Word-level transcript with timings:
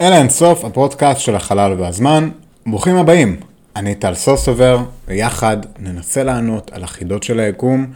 אל 0.00 0.12
האינסוף, 0.12 0.64
הפודקאסט 0.64 1.20
של 1.20 1.36
החלל 1.36 1.74
והזמן. 1.78 2.30
ברוכים 2.66 2.96
הבאים, 2.96 3.36
אני 3.76 3.94
טל 3.94 4.14
סוסובר, 4.14 4.78
ויחד 5.08 5.56
ננסה 5.78 6.22
לענות 6.22 6.70
על 6.72 6.84
החידות 6.84 7.22
של 7.22 7.40
היקום 7.40 7.86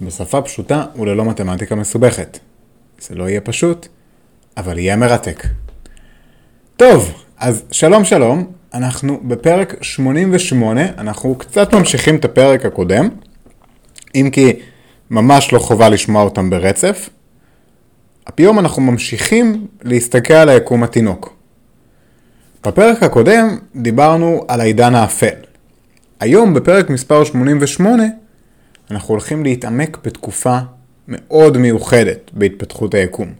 בשפה 0.00 0.42
פשוטה 0.42 0.84
וללא 0.96 1.24
מתמטיקה 1.24 1.74
מסובכת. 1.74 2.38
זה 3.00 3.14
לא 3.14 3.28
יהיה 3.28 3.40
פשוט, 3.40 3.88
אבל 4.56 4.78
יהיה 4.78 4.96
מרתק. 4.96 5.46
טוב, 6.76 7.12
אז 7.38 7.62
שלום 7.70 8.04
שלום, 8.04 8.44
אנחנו 8.74 9.20
בפרק 9.24 9.74
88, 9.82 10.82
אנחנו 10.98 11.34
קצת 11.34 11.74
ממשיכים 11.74 12.16
את 12.16 12.24
הפרק 12.24 12.66
הקודם, 12.66 13.08
אם 14.14 14.28
כי 14.32 14.52
ממש 15.10 15.52
לא 15.52 15.58
חובה 15.58 15.88
לשמוע 15.88 16.22
אותם 16.22 16.50
ברצף. 16.50 17.10
היום 18.38 18.58
אנחנו 18.58 18.82
ממשיכים 18.82 19.66
להסתכל 19.82 20.34
על 20.34 20.48
היקום 20.48 20.82
התינוק. 20.82 21.41
בפרק 22.66 23.02
הקודם 23.02 23.58
דיברנו 23.76 24.44
על 24.48 24.60
העידן 24.60 24.94
האפל. 24.94 25.34
היום 26.20 26.54
בפרק 26.54 26.90
מספר 26.90 27.24
88 27.24 28.02
אנחנו 28.90 29.08
הולכים 29.08 29.44
להתעמק 29.44 29.98
בתקופה 30.04 30.58
מאוד 31.08 31.58
מיוחדת 31.58 32.30
בהתפתחות 32.32 32.94
היקום. 32.94 33.32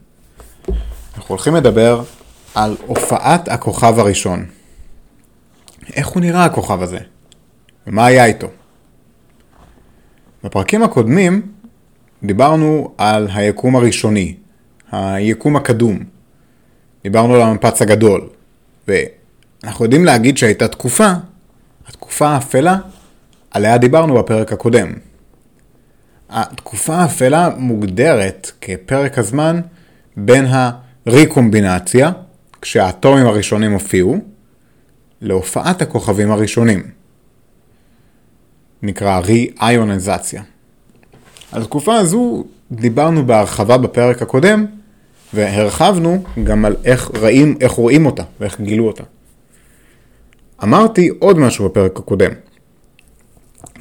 אנחנו 1.16 1.28
הולכים 1.28 1.54
לדבר 1.54 2.02
על 2.54 2.76
הופעת 2.86 3.48
הכוכב 3.48 3.98
הראשון. 3.98 4.44
איך 5.94 6.06
הוא 6.06 6.20
נראה 6.20 6.44
הכוכב 6.44 6.82
הזה? 6.82 6.98
ומה 7.86 8.06
היה 8.06 8.24
איתו? 8.24 8.48
בפרקים 10.44 10.82
הקודמים 10.82 11.42
דיברנו 12.22 12.94
על 12.98 13.28
היקום 13.34 13.76
הראשוני, 13.76 14.34
היקום 14.92 15.56
הקדום. 15.56 15.98
דיברנו 17.02 17.34
על 17.34 17.40
המפץ 17.40 17.82
הגדול, 17.82 18.28
ואנחנו 18.88 19.84
יודעים 19.84 20.04
להגיד 20.04 20.38
שהייתה 20.38 20.68
תקופה, 20.68 21.12
התקופה 21.86 22.28
האפלה, 22.28 22.78
עליה 23.50 23.78
דיברנו 23.78 24.14
בפרק 24.14 24.52
הקודם. 24.52 24.92
התקופה 26.30 26.94
האפלה 26.94 27.48
מוגדרת 27.56 28.50
כפרק 28.60 29.18
הזמן 29.18 29.60
בין 30.16 30.46
הריקומבינציה, 31.06 32.10
כשהאטומים 32.60 33.26
הראשונים 33.26 33.72
הופיעו, 33.72 34.18
להופעת 35.20 35.82
הכוכבים 35.82 36.30
הראשונים. 36.30 36.82
נקרא 38.82 39.18
רי-איוניזציה. 39.18 40.42
על 41.52 41.62
התקופה 41.62 41.96
הזו 41.96 42.44
דיברנו 42.72 43.26
בהרחבה 43.26 43.78
בפרק 43.78 44.22
הקודם, 44.22 44.66
והרחבנו 45.34 46.22
גם 46.44 46.64
על 46.64 46.76
איך, 46.84 47.10
ראים, 47.14 47.56
איך 47.60 47.72
רואים 47.72 48.06
אותה 48.06 48.22
ואיך 48.40 48.60
גילו 48.60 48.86
אותה. 48.86 49.04
אמרתי 50.62 51.08
עוד 51.18 51.38
משהו 51.38 51.68
בפרק 51.68 51.98
הקודם. 51.98 52.30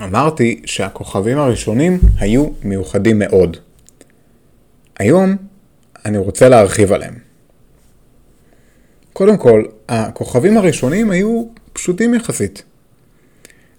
אמרתי 0.04 0.62
שהכוכבים 0.66 1.38
הראשונים 1.38 2.00
היו 2.20 2.48
מיוחדים 2.64 3.20
מאוד. 3.20 3.58
היום 5.00 5.36
אני 6.06 6.18
רוצה 6.18 6.50
להרחיב 6.50 6.94
עליהם. 6.94 7.14
קודם 9.14 9.38
כל, 9.38 9.64
הכוכבים 9.90 10.58
הראשונים 10.58 11.12
היו 11.12 11.44
פשוטים 11.74 12.14
יחסית. 12.14 12.64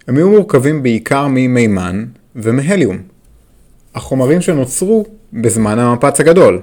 הם 0.07 0.17
היו 0.17 0.29
מורכבים 0.29 0.83
בעיקר 0.83 1.27
ממימן 1.27 2.05
ומהליום. 2.35 2.97
החומרים 3.95 4.41
שנוצרו 4.41 5.05
בזמן 5.33 5.79
המפץ 5.79 6.19
הגדול. 6.19 6.61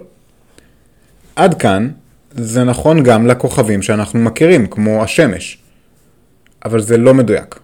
עד 1.37 1.55
כאן 1.55 1.91
זה 2.31 2.65
נכון 2.65 3.03
גם 3.03 3.27
לכוכבים 3.27 3.83
שאנחנו 3.83 4.19
מכירים, 4.19 4.67
כמו 4.67 5.03
השמש. 5.03 5.59
אבל 6.65 6.81
זה 6.81 6.97
לא 6.97 7.15
מדויק. 7.15 7.61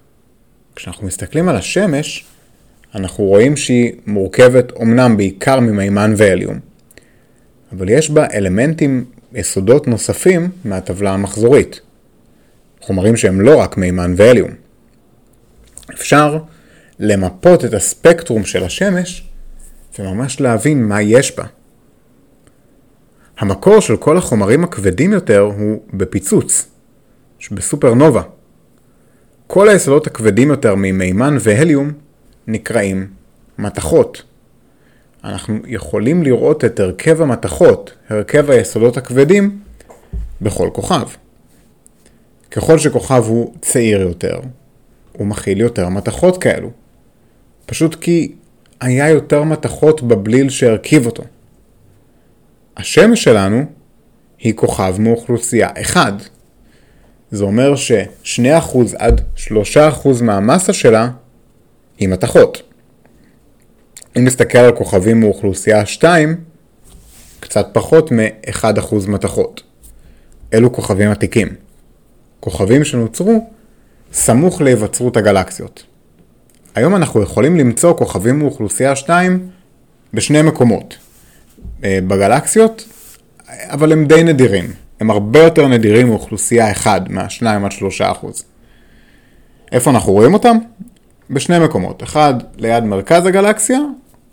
כשאנחנו 0.76 1.06
מסתכלים 1.06 1.48
על 1.48 1.56
השמש, 1.56 2.24
אנחנו 2.94 3.24
רואים 3.24 3.56
שהיא 3.56 3.92
מורכבת 4.06 4.72
אומנם 4.72 5.16
בעיקר 5.16 5.60
ממימן 5.60 6.14
והליום, 6.16 6.58
אבל 7.72 7.88
יש 7.88 8.10
בה 8.10 8.26
אלמנטים, 8.34 9.04
יסודות 9.32 9.86
נוספים 9.88 10.50
מהטבלה 10.64 11.10
המחזורית. 11.10 11.80
חומרים 12.80 13.16
שהם 13.16 13.40
לא 13.40 13.56
רק 13.56 13.76
מימן 13.76 14.14
והליום. 14.16 14.50
אפשר 15.94 16.38
למפות 16.98 17.64
את 17.64 17.74
הספקטרום 17.74 18.44
של 18.44 18.64
השמש 18.64 19.24
וממש 19.98 20.40
להבין 20.40 20.84
מה 20.84 21.02
יש 21.02 21.36
בה. 21.36 21.44
המקור 23.38 23.80
של 23.80 23.96
כל 23.96 24.16
החומרים 24.16 24.64
הכבדים 24.64 25.12
יותר 25.12 25.40
הוא 25.40 25.82
בפיצוץ, 25.94 26.68
שבסופרנובה. 27.38 28.22
כל 29.46 29.68
היסודות 29.68 30.06
הכבדים 30.06 30.48
יותר 30.48 30.74
ממימן 30.74 31.36
והליום 31.40 31.92
נקראים 32.46 33.06
מתכות. 33.58 34.22
אנחנו 35.24 35.58
יכולים 35.66 36.22
לראות 36.22 36.64
את 36.64 36.80
הרכב 36.80 37.22
המתכות, 37.22 37.92
הרכב 38.08 38.50
היסודות 38.50 38.96
הכבדים, 38.96 39.58
בכל 40.42 40.70
כוכב. 40.72 41.06
ככל 42.50 42.78
שכוכב 42.78 43.22
הוא 43.26 43.54
צעיר 43.60 44.00
יותר, 44.00 44.40
הוא 45.12 45.26
מכיל 45.26 45.60
יותר 45.60 45.88
מתכות 45.88 46.42
כאלו. 46.42 46.70
פשוט 47.66 47.94
כי 47.94 48.32
היה 48.80 49.08
יותר 49.08 49.42
מתכות 49.42 50.02
בבליל 50.02 50.48
שהרכיב 50.48 51.06
אותו. 51.06 51.22
השמש 52.76 53.24
שלנו 53.24 53.64
היא 54.38 54.54
כוכב 54.54 54.94
מאוכלוסייה 54.98 55.68
1. 55.82 56.12
זה 57.30 57.44
אומר 57.44 57.76
ש-2% 57.76 58.78
עד 58.98 59.20
3% 59.36 59.48
מהמסה 60.22 60.72
שלה 60.72 61.08
היא 61.98 62.08
מתכות. 62.08 62.62
אם 64.16 64.24
נסתכל 64.24 64.58
על 64.58 64.72
כוכבים 64.76 65.20
מאוכלוסייה 65.20 65.86
2, 65.86 66.36
קצת 67.40 67.66
פחות 67.72 68.12
מ-1% 68.12 68.94
מתכות. 69.08 69.62
אלו 70.54 70.72
כוכבים 70.72 71.10
עתיקים. 71.10 71.48
כוכבים 72.40 72.84
שנוצרו 72.84 73.50
סמוך 74.12 74.60
להיווצרות 74.60 75.16
הגלקסיות. 75.16 75.84
היום 76.74 76.96
אנחנו 76.96 77.22
יכולים 77.22 77.56
למצוא 77.56 77.94
כוכבים 77.94 78.38
מאוכלוסייה 78.38 78.96
2 78.96 79.48
בשני 80.14 80.42
מקומות. 80.42 80.96
אה, 81.84 81.98
בגלקסיות, 82.08 82.88
אבל 83.48 83.92
הם 83.92 84.06
די 84.06 84.24
נדירים. 84.24 84.72
הם 85.00 85.10
הרבה 85.10 85.42
יותר 85.42 85.68
נדירים 85.68 86.06
מאוכלוסייה 86.06 86.70
1, 86.70 87.10
מה-2 87.10 87.46
עד 87.64 87.72
3 87.72 88.00
אחוז. 88.00 88.44
איפה 89.72 89.90
אנחנו 89.90 90.12
רואים 90.12 90.34
אותם? 90.34 90.56
בשני 91.30 91.58
מקומות. 91.58 92.02
אחד 92.02 92.34
ליד 92.56 92.84
מרכז 92.84 93.26
הגלקסיה, 93.26 93.78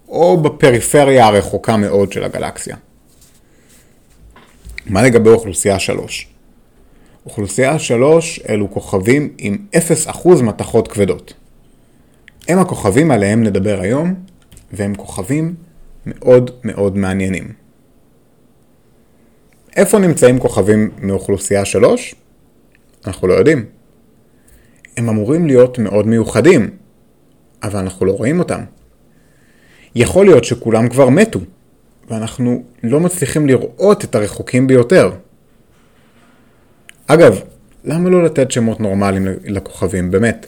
או 0.07 0.37
בפריפריה 0.37 1.27
הרחוקה 1.27 1.77
מאוד 1.77 2.11
של 2.11 2.23
הגלקסיה. 2.23 2.75
מה 4.85 5.01
לגבי 5.01 5.29
אוכלוסייה 5.29 5.79
3? 5.79 6.27
אוכלוסייה 7.25 7.79
3 7.79 8.39
אלו 8.49 8.71
כוכבים 8.71 9.29
עם 9.37 9.57
0% 9.75 10.41
מתכות 10.41 10.87
כבדות. 10.87 11.33
הם 12.47 12.59
הכוכבים 12.59 13.11
עליהם 13.11 13.43
נדבר 13.43 13.79
היום, 13.81 14.13
והם 14.71 14.95
כוכבים 14.95 15.55
מאוד 16.05 16.51
מאוד 16.63 16.97
מעניינים. 16.97 17.53
איפה 19.75 19.99
נמצאים 19.99 20.39
כוכבים 20.39 20.91
מאוכלוסייה 21.01 21.65
3? 21.65 22.15
אנחנו 23.07 23.27
לא 23.27 23.33
יודעים. 23.33 23.65
הם 24.97 25.09
אמורים 25.09 25.47
להיות 25.47 25.79
מאוד 25.79 26.07
מיוחדים, 26.07 26.69
אבל 27.63 27.79
אנחנו 27.79 28.05
לא 28.05 28.11
רואים 28.11 28.39
אותם. 28.39 28.61
יכול 29.95 30.25
להיות 30.25 30.44
שכולם 30.44 30.89
כבר 30.89 31.09
מתו, 31.09 31.39
ואנחנו 32.09 32.63
לא 32.83 32.99
מצליחים 32.99 33.47
לראות 33.47 34.03
את 34.03 34.15
הרחוקים 34.15 34.67
ביותר. 34.67 35.11
אגב, 37.07 37.41
למה 37.83 38.09
לא 38.09 38.23
לתת 38.23 38.51
שמות 38.51 38.79
נורמליים 38.79 39.27
לכוכבים, 39.45 40.11
באמת? 40.11 40.45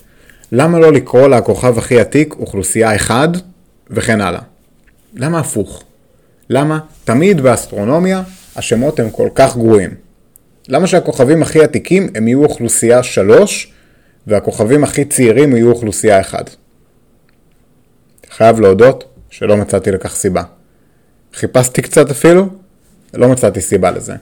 למה 0.51 0.79
לא 0.79 0.91
לקרוא 0.91 1.27
לכוכב 1.27 1.77
הכי 1.77 1.99
עתיק 1.99 2.33
אוכלוסייה 2.33 2.95
1 2.95 3.29
וכן 3.89 4.21
הלאה? 4.21 4.41
למה 5.15 5.39
הפוך? 5.39 5.83
למה 6.49 6.79
תמיד 7.03 7.41
באסטרונומיה 7.41 8.23
השמות 8.55 8.99
הם 8.99 9.09
כל 9.09 9.29
כך 9.35 9.57
גרועים? 9.57 9.89
למה 10.67 10.87
שהכוכבים 10.87 11.41
הכי 11.41 11.63
עתיקים 11.63 12.07
הם 12.15 12.27
יהיו 12.27 12.43
אוכלוסייה 12.43 13.03
3 13.03 13.73
והכוכבים 14.27 14.83
הכי 14.83 15.05
צעירים 15.05 15.55
יהיו 15.55 15.69
אוכלוסייה 15.69 16.21
1? 16.21 16.55
חייב 18.29 18.59
להודות 18.59 19.03
שלא 19.29 19.57
מצאתי 19.57 19.91
לכך 19.91 20.15
סיבה. 20.15 20.43
חיפשתי 21.33 21.81
קצת 21.81 22.11
אפילו, 22.11 22.47
לא 23.13 23.29
מצאתי 23.29 23.61
סיבה 23.61 23.91
לזה. 23.91 24.13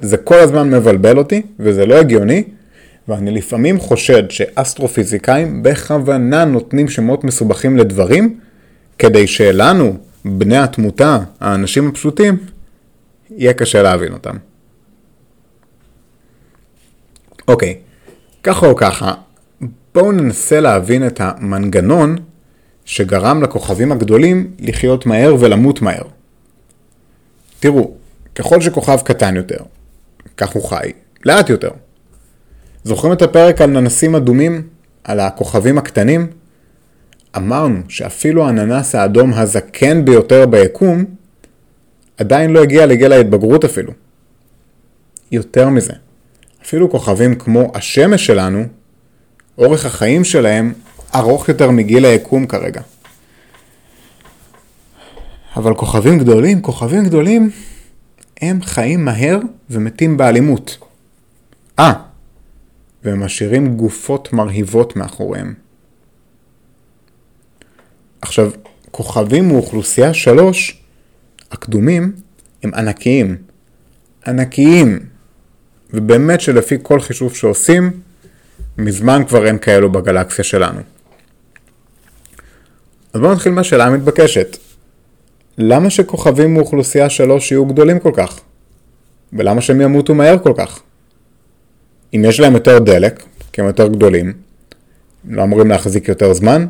זה 0.00 0.16
כל 0.16 0.38
הזמן 0.38 0.70
מבלבל 0.70 1.18
אותי, 1.18 1.42
וזה 1.58 1.86
לא 1.86 1.94
הגיוני, 1.94 2.44
ואני 3.08 3.30
לפעמים 3.30 3.80
חושד 3.80 4.30
שאסטרופיזיקאים 4.30 5.62
בכוונה 5.62 6.44
נותנים 6.44 6.88
שמות 6.88 7.24
מסובכים 7.24 7.76
לדברים, 7.76 8.38
כדי 8.98 9.26
שלנו, 9.26 9.96
בני 10.24 10.56
התמותה, 10.56 11.18
האנשים 11.40 11.88
הפשוטים, 11.88 12.38
יהיה 13.30 13.52
קשה 13.52 13.82
להבין 13.82 14.12
אותם. 14.12 14.36
אוקיי, 17.48 17.78
ככה 18.42 18.66
או 18.66 18.76
ככה, 18.76 19.14
בואו 19.94 20.12
ננסה 20.12 20.60
להבין 20.60 21.06
את 21.06 21.20
המנגנון 21.20 22.16
שגרם 22.84 23.42
לכוכבים 23.42 23.92
הגדולים 23.92 24.50
לחיות 24.58 25.06
מהר 25.06 25.34
ולמות 25.40 25.82
מהר. 25.82 26.02
תראו, 27.60 27.94
ככל 28.34 28.60
שכוכב 28.60 28.98
קטן 29.04 29.36
יותר, 29.36 29.58
כך 30.36 30.50
הוא 30.50 30.68
חי, 30.68 30.92
לאט 31.24 31.50
יותר. 31.50 31.70
זוכרים 32.84 33.12
את 33.12 33.22
הפרק 33.22 33.60
על 33.60 33.70
ננסים 33.70 34.14
אדומים? 34.14 34.68
על 35.04 35.20
הכוכבים 35.20 35.78
הקטנים? 35.78 36.26
אמרנו 37.36 37.80
שאפילו 37.88 38.48
הננס 38.48 38.94
האדום 38.94 39.32
הזקן 39.32 40.04
ביותר 40.04 40.46
ביקום 40.46 41.04
עדיין 42.18 42.50
לא 42.50 42.62
הגיע 42.62 42.86
לגיל 42.86 43.12
ההתבגרות 43.12 43.64
אפילו. 43.64 43.92
יותר 45.32 45.68
מזה, 45.68 45.92
אפילו 46.62 46.90
כוכבים 46.90 47.34
כמו 47.34 47.72
השמש 47.74 48.26
שלנו, 48.26 48.64
אורך 49.58 49.86
החיים 49.86 50.24
שלהם 50.24 50.72
ארוך 51.14 51.48
יותר 51.48 51.70
מגיל 51.70 52.04
היקום 52.04 52.46
כרגע. 52.46 52.80
אבל 55.56 55.74
כוכבים 55.74 56.18
גדולים, 56.18 56.62
כוכבים 56.62 57.04
גדולים, 57.04 57.50
הם 58.40 58.62
חיים 58.62 59.04
מהר 59.04 59.38
ומתים 59.70 60.16
באלימות. 60.16 60.78
אה, 61.78 61.92
והם 63.04 63.24
משאירים 63.24 63.76
גופות 63.76 64.32
מרהיבות 64.32 64.96
מאחוריהם. 64.96 65.54
עכשיו, 68.22 68.50
כוכבים 68.90 69.48
מאוכלוסייה 69.48 70.14
שלוש, 70.14 70.82
הקדומים, 71.52 72.12
הם 72.62 72.74
ענקיים. 72.74 73.36
ענקיים. 74.26 74.98
ובאמת 75.92 76.40
שלפי 76.40 76.76
כל 76.82 77.00
חישוב 77.00 77.34
שעושים, 77.34 77.90
מזמן 78.78 79.22
כבר 79.28 79.46
אין 79.46 79.58
כאלו 79.58 79.92
בגלקסיה 79.92 80.44
שלנו. 80.44 80.80
אז 83.12 83.20
בואו 83.20 83.32
נתחיל 83.32 83.52
מהשאלה 83.52 83.86
המתבקשת. 83.86 84.56
למה 85.58 85.90
שכוכבים 85.90 86.54
מאוכלוסייה 86.54 87.10
שלוש 87.10 87.52
יהיו 87.52 87.66
גדולים 87.66 87.98
כל 87.98 88.12
כך? 88.14 88.40
ולמה 89.32 89.60
שהם 89.60 89.80
ימותו 89.80 90.14
מהר 90.14 90.38
כל 90.38 90.52
כך? 90.56 90.80
אם 92.14 92.24
יש 92.24 92.40
להם 92.40 92.54
יותר 92.54 92.78
דלק, 92.78 93.22
כי 93.52 93.60
הם 93.60 93.66
יותר 93.66 93.88
גדולים, 93.88 94.32
הם 95.28 95.34
לא 95.34 95.42
אמורים 95.42 95.68
להחזיק 95.68 96.08
יותר 96.08 96.32
זמן? 96.32 96.66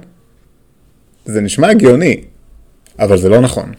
זה 1.25 1.41
נשמע 1.41 1.69
הגיוני, 1.69 2.25
אבל 2.99 3.19
זה 3.19 3.29
לא 3.29 3.41
נכון. 3.41 3.73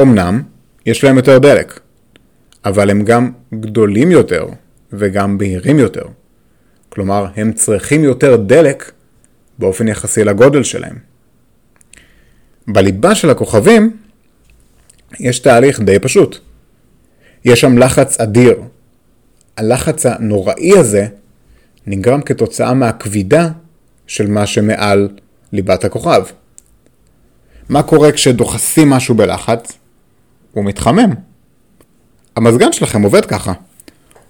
אמנם, 0.00 0.42
יש 0.86 1.04
להם 1.04 1.16
יותר 1.16 1.38
דלק, 1.38 1.80
אבל 2.64 2.90
הם 2.90 3.04
גם 3.04 3.32
גדולים 3.54 4.10
יותר 4.10 4.46
וגם 4.92 5.38
בהירים 5.38 5.78
יותר. 5.78 6.04
כלומר, 6.88 7.26
הם 7.36 7.52
צריכים 7.52 8.04
יותר 8.04 8.36
דלק 8.36 8.92
באופן 9.58 9.88
יחסי 9.88 10.24
לגודל 10.24 10.62
שלהם. 10.62 10.98
בליבה 12.68 13.14
של 13.14 13.30
הכוכבים 13.30 13.96
יש 15.20 15.38
תהליך 15.38 15.80
די 15.80 15.98
פשוט. 15.98 16.38
יש 17.44 17.60
שם 17.60 17.78
לחץ 17.78 18.20
אדיר. 18.20 18.62
הלחץ 19.56 20.06
הנוראי 20.06 20.78
הזה 20.78 21.06
נגרם 21.86 22.22
כתוצאה 22.22 22.74
מהכבידה 22.74 23.48
של 24.06 24.26
מה 24.26 24.46
שמעל 24.46 25.08
ליבת 25.52 25.84
הכוכב. 25.84 26.22
מה 27.68 27.82
קורה 27.82 28.12
כשדוחסים 28.12 28.90
משהו 28.90 29.14
בלחץ? 29.14 29.72
הוא 30.52 30.64
מתחמם. 30.64 31.10
המזגן 32.36 32.72
שלכם 32.72 33.02
עובד 33.02 33.24
ככה. 33.24 33.52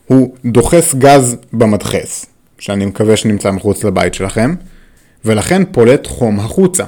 הוא 0.07 0.35
דוחס 0.45 0.95
גז 0.95 1.37
במדחס, 1.53 2.27
שאני 2.59 2.87
מקווה 2.87 3.17
שנמצא 3.17 3.51
מחוץ 3.51 3.85
לבית 3.85 4.15
שלכם, 4.15 4.55
ולכן 5.25 5.63
פולט 5.73 6.07
חום 6.07 6.41
החוצה. 6.41 6.85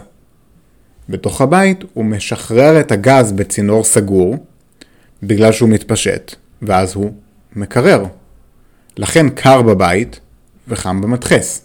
בתוך 1.08 1.40
הבית 1.40 1.84
הוא 1.94 2.04
משחרר 2.04 2.80
את 2.80 2.92
הגז 2.92 3.32
בצינור 3.32 3.84
סגור, 3.84 4.36
בגלל 5.22 5.52
שהוא 5.52 5.68
מתפשט, 5.68 6.34
ואז 6.62 6.94
הוא 6.94 7.12
מקרר. 7.56 8.04
לכן 8.96 9.30
קר 9.30 9.62
בבית 9.62 10.20
וחם 10.68 11.00
במדחס. 11.00 11.60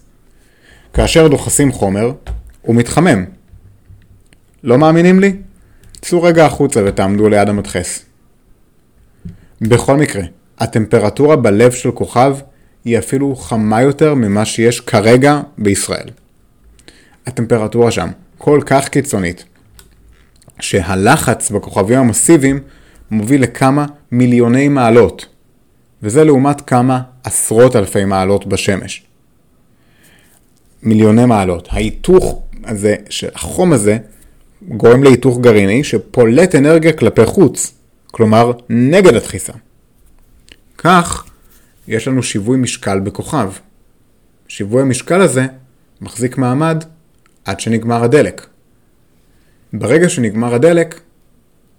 כאשר 0.94 1.28
דוחסים 1.28 1.72
חומר, 1.72 2.12
הוא 2.62 2.76
מתחמם. 2.76 3.26
לא 4.64 4.78
מאמינים 4.78 5.20
לי? 5.20 5.34
צאו 6.02 6.24
רגע 6.24 6.46
החוצה 6.46 6.82
ותעמדו 6.86 7.30
ליד 7.30 7.50
המדחס. 7.50 8.06
בכל 9.62 9.98
מקרה, 9.98 10.24
הטמפרטורה 10.60 11.36
בלב 11.36 11.72
של 11.72 11.92
כוכב 11.92 12.38
היא 12.86 12.98
אפילו 13.00 13.36
חמה 13.36 13.82
יותר 13.82 14.14
ממה 14.14 14.46
שיש 14.46 14.80
כרגע 14.80 15.42
בישראל. 15.58 16.10
הטמפרטורה 17.26 17.92
שם 17.92 18.10
כל 18.38 18.62
כך 18.66 18.90
קיצונית, 18.90 19.46
שהלחץ 20.60 21.52
בכוכבים 21.52 22.00
המסיביים 22.00 22.60
מוביל 23.12 23.44
לכמה 23.44 23.86
מיליוני 24.12 24.68
מעלות, 24.68 25.26
וזה 26.04 26.24
לעומת 26.24 26.62
כמה 26.62 27.02
עשרות 27.24 27.76
אלפי 27.76 28.06
מעלות 28.06 28.46
בשמש. 28.46 29.04
מיליוני 30.84 31.26
מעלות. 31.26 31.68
ההיתוך 31.72 32.42
הזה, 32.70 32.96
החום 33.36 33.74
הזה, 33.74 33.98
גורם 34.68 35.04
להיתוך 35.04 35.40
גרעיני 35.40 35.84
שפולט 35.84 36.56
אנרגיה 36.56 36.94
כלפי 36.94 37.26
חוץ, 37.26 37.74
כלומר 38.12 38.52
נגד 38.70 39.14
הדחיסה. 39.14 39.54
כך, 40.78 41.26
יש 41.88 42.08
לנו 42.08 42.24
שיווי 42.24 42.58
משקל 42.58 43.00
בכוכב. 43.00 43.52
שיווי 44.48 44.82
המשקל 44.82 45.22
הזה 45.22 45.46
מחזיק 46.02 46.38
מעמד 46.38 46.84
עד 47.46 47.60
שנגמר 47.60 48.04
הדלק. 48.04 48.48
ברגע 49.74 50.10
שנגמר 50.10 50.54
הדלק, 50.54 51.00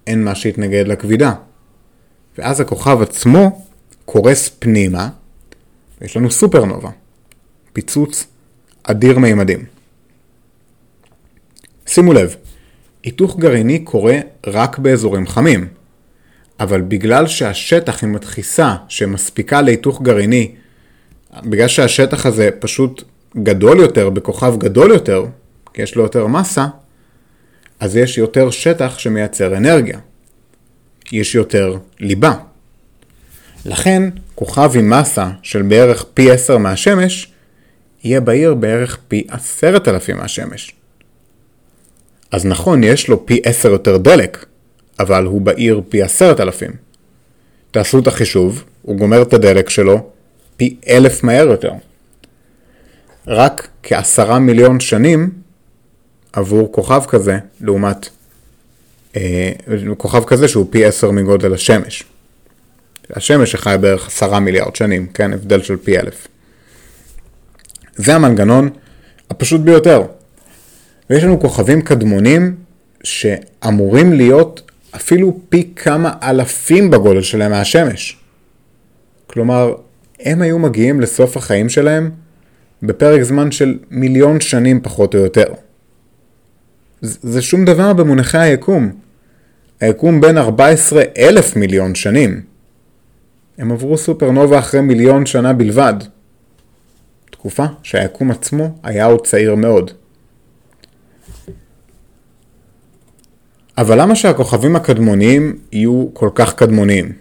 אין 0.07 0.25
מה 0.25 0.35
שיתנגד 0.35 0.89
לכבידה. 0.89 1.33
ואז 2.39 2.61
הכוכב 2.61 3.03
עצמו 3.03 3.67
קורס 4.05 4.49
פנימה, 4.59 5.09
ויש 6.01 6.17
לנו 6.17 6.31
סופרנובה. 6.31 6.91
פיצוץ 7.73 8.27
אדיר 8.83 9.19
מימדים. 9.19 9.65
שימו 11.93 12.13
לב, 12.13 12.37
היתוך 13.03 13.39
גרעיני 13.39 13.79
קורה 13.79 14.19
רק 14.47 14.79
באזורים 14.79 15.27
חמים, 15.27 15.69
אבל 16.61 16.81
בגלל 16.81 17.27
שהשטח 17.27 18.05
עם 18.05 18.17
הדחיסה 18.17 18.75
שמספיקה 18.89 19.63
להיתוך 19.63 20.03
גרעיני, 20.03 20.55
בגלל 21.43 21.69
שהשטח 21.69 22.27
הזה 22.27 22.51
פשוט 22.59 23.03
גדול 23.37 23.81
יותר 23.81 24.11
בכוכב 24.11 24.55
גדול 24.59 24.91
יותר, 24.91 25.25
כי 25.75 25.83
יש 25.83 25.95
לו 25.95 26.03
יותר 26.03 26.27
מסה, 26.27 26.67
אז 27.81 27.97
יש 27.97 28.19
יותר 28.19 28.51
שטח 28.51 28.99
שמייצר 28.99 29.57
אנרגיה. 29.57 29.99
יש 31.13 31.35
יותר 31.35 31.77
ליבה. 32.01 32.35
לכן, 33.65 34.03
כוכב 34.35 34.71
עם 34.75 34.91
מסה 34.91 35.31
של 35.43 35.63
בערך 35.63 36.05
פי 36.15 36.31
10 36.31 36.59
מהשמש, 36.59 37.33
יהיה 38.05 38.21
בהיר 38.21 38.55
בערך 38.55 38.99
פי 39.09 39.27
עשרת 39.29 39.89
אלפים 39.89 40.17
מהשמש. 40.17 40.80
אז 42.31 42.47
נכון, 42.47 42.85
יש 42.85 43.09
לו 43.09 43.27
פי 43.27 43.41
10 43.45 43.69
יותר 43.69 43.97
דלק, 43.97 44.47
אבל 44.99 45.25
הוא 45.25 45.41
בהיר 45.41 45.83
פי 45.89 46.03
עשרת 46.03 46.41
אלפים. 46.41 46.71
תעשו 47.71 47.99
את 47.99 48.07
החישוב, 48.07 48.65
הוא 48.83 48.97
גומר 48.97 49.23
את 49.23 49.33
הדלק 49.33 49.69
שלו 49.69 50.11
פי 50.57 50.77
אלף 50.89 51.25
מהר 51.25 51.47
יותר. 51.47 51.73
רק 53.27 53.69
כעשרה 53.83 54.39
מיליון 54.39 54.81
שנים 54.81 55.31
עבור 56.33 56.73
כוכב 56.73 57.03
כזה, 57.09 57.39
לעומת 57.61 58.09
אה, 59.17 59.53
כוכב 59.97 60.25
כזה 60.25 60.49
שהוא 60.49 60.67
פי 60.71 60.85
עשר 60.85 61.11
מגודל 61.11 61.55
השמש. 61.55 62.05
השמש 63.11 63.53
שחי 63.53 63.77
בערך 63.81 64.07
עשרה 64.07 64.41
מיליארד 64.41 64.77
שנים, 64.77 65.07
כן? 65.07 65.33
הבדל 65.33 65.63
של 65.63 65.77
פי 65.77 65.99
אלף. 65.99 66.27
זה 67.97 68.15
המנגנון 68.15 68.71
הפשוט 69.31 69.61
ביותר. 69.61 70.03
ויש 71.11 71.25
לנו 71.25 71.41
כוכבים 71.41 71.83
קדמונים 71.83 72.57
שאמורים 73.05 74.13
להיות 74.13 74.71
אפילו 74.97 75.41
פי 75.49 75.73
כמה 75.77 76.13
אלפים 76.23 76.91
בגודל 76.91 77.23
שלהם 77.23 77.51
מהשמש. 77.51 78.19
כלומר, 79.27 79.75
הם 80.21 80.43
היו 80.43 80.59
מגיעים 80.59 81.01
לסוף 81.01 81.37
החיים 81.37 81.69
שלהם 81.69 82.11
בפרק 82.83 83.23
זמן 83.23 83.51
של 83.51 83.79
מיליון 83.91 84.41
שנים 84.41 84.81
פחות 84.83 85.15
או 85.15 85.21
יותר. 85.21 85.47
זה 87.01 87.43
שום 87.43 87.65
דבר 87.65 87.93
במונחי 87.93 88.39
היקום. 88.39 88.93
היקום 89.81 90.21
בין 90.21 90.39
14 90.39 91.03
אלף 91.19 91.57
מיליון 91.57 91.95
שנים. 91.95 92.43
הם 93.59 93.73
עברו 93.73 93.99
סופרנובה 93.99 94.59
אחרי 94.59 94.81
מיליון 94.81 95.27
שנה 95.27 95.53
בלבד. 95.53 95.95
תקופה 97.31 97.65
שהיקום 97.83 98.31
עצמו 98.31 98.79
היה 98.83 99.05
עוד 99.05 99.27
צעיר 99.27 99.55
מאוד. 99.55 99.91
אבל 103.81 104.01
למה 104.01 104.17
שהכוכבים 104.17 104.77
הקדמוניים 104.77 105.57
יהיו 105.73 106.07
כל 106.13 106.31
כך 106.35 106.55
קדמוניים? 106.55 107.13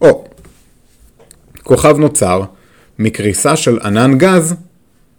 או, 0.00 0.24
כוכב 1.62 1.98
נוצר 1.98 2.42
מקריסה 2.98 3.56
של 3.56 3.78
ענן 3.84 4.18
גז 4.18 4.54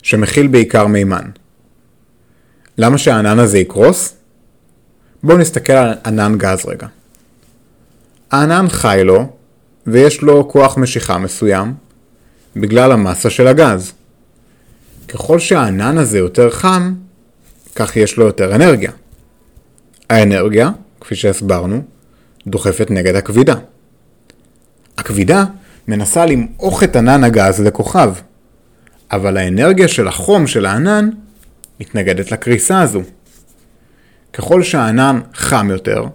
שמכיל 0.03 0.47
בעיקר 0.47 0.87
מימן. 0.87 1.29
למה 2.77 2.97
שהענן 2.97 3.39
הזה 3.39 3.57
יקרוס? 3.57 4.15
בואו 5.23 5.37
נסתכל 5.37 5.73
על 5.73 5.93
ענן 6.05 6.37
גז 6.37 6.65
רגע. 6.65 6.87
הענן 8.31 8.65
חי 8.69 9.01
לו, 9.03 9.29
ויש 9.87 10.21
לו 10.21 10.49
כוח 10.49 10.77
משיכה 10.77 11.17
מסוים, 11.17 11.73
בגלל 12.55 12.91
המסה 12.91 13.29
של 13.29 13.47
הגז. 13.47 13.93
ככל 15.07 15.39
שהענן 15.39 15.97
הזה 15.97 16.17
יותר 16.17 16.49
חם, 16.49 16.93
כך 17.75 17.97
יש 17.97 18.17
לו 18.17 18.25
יותר 18.25 18.55
אנרגיה. 18.55 18.91
האנרגיה, 20.13 20.71
כפי 21.01 21.15
שהסברנו, 21.15 21.81
דוחפת 22.47 22.91
נגד 22.91 23.15
הכבידה. 23.15 23.55
הכבידה 24.97 25.45
מנסה 25.87 26.25
למעוך 26.25 26.83
את 26.83 26.95
ענן 26.95 27.23
הגז 27.23 27.61
לכוכב, 27.61 28.13
אבל 29.11 29.37
האנרגיה 29.37 29.87
של 29.87 30.07
החום 30.07 30.47
של 30.47 30.65
הענן 30.65 31.09
מתנגדת 31.79 32.31
לקריסה 32.31 32.81
הזו. 32.81 33.01
ככל 34.33 34.63
שהענן 34.63 35.19
חם 35.33 35.67
יותר, 35.69 36.05